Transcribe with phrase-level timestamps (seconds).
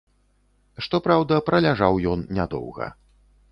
[0.85, 2.91] Што праўда, праляжаў ён нядоўга.